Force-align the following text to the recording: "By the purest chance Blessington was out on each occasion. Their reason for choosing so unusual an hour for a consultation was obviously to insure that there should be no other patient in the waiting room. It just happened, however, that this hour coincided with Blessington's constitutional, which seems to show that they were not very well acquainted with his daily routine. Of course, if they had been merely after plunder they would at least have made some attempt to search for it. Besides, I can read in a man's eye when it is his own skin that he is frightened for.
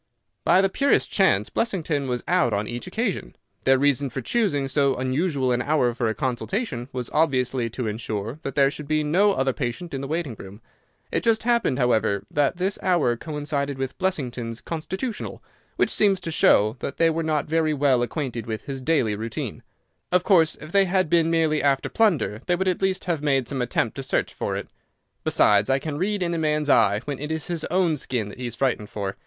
"By 0.43 0.61
the 0.61 0.67
purest 0.67 1.11
chance 1.11 1.51
Blessington 1.51 2.07
was 2.07 2.23
out 2.27 2.53
on 2.53 2.67
each 2.67 2.87
occasion. 2.87 3.35
Their 3.65 3.77
reason 3.77 4.09
for 4.09 4.19
choosing 4.19 4.67
so 4.67 4.95
unusual 4.95 5.51
an 5.51 5.61
hour 5.61 5.93
for 5.93 6.07
a 6.07 6.15
consultation 6.15 6.89
was 6.91 7.11
obviously 7.13 7.69
to 7.69 7.85
insure 7.85 8.39
that 8.41 8.55
there 8.55 8.71
should 8.71 8.87
be 8.87 9.03
no 9.03 9.33
other 9.33 9.53
patient 9.53 9.93
in 9.93 10.01
the 10.01 10.07
waiting 10.07 10.33
room. 10.39 10.59
It 11.11 11.21
just 11.21 11.43
happened, 11.43 11.77
however, 11.77 12.23
that 12.31 12.57
this 12.57 12.79
hour 12.81 13.15
coincided 13.15 13.77
with 13.77 13.95
Blessington's 13.99 14.59
constitutional, 14.59 15.43
which 15.75 15.91
seems 15.91 16.19
to 16.21 16.31
show 16.31 16.77
that 16.79 16.97
they 16.97 17.11
were 17.11 17.21
not 17.21 17.45
very 17.45 17.75
well 17.75 18.01
acquainted 18.01 18.47
with 18.47 18.63
his 18.63 18.81
daily 18.81 19.15
routine. 19.15 19.61
Of 20.11 20.23
course, 20.23 20.55
if 20.55 20.71
they 20.71 20.85
had 20.85 21.11
been 21.11 21.29
merely 21.29 21.61
after 21.61 21.89
plunder 21.89 22.41
they 22.47 22.55
would 22.55 22.67
at 22.67 22.81
least 22.81 23.03
have 23.05 23.21
made 23.21 23.47
some 23.47 23.61
attempt 23.61 23.95
to 23.97 24.01
search 24.01 24.33
for 24.33 24.55
it. 24.55 24.67
Besides, 25.23 25.69
I 25.69 25.77
can 25.77 25.99
read 25.99 26.23
in 26.23 26.33
a 26.33 26.39
man's 26.39 26.71
eye 26.71 27.01
when 27.05 27.19
it 27.19 27.31
is 27.31 27.45
his 27.49 27.65
own 27.65 27.97
skin 27.97 28.29
that 28.29 28.39
he 28.39 28.47
is 28.47 28.55
frightened 28.55 28.89
for. 28.89 29.15